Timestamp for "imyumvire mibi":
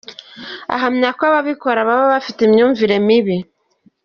2.43-3.37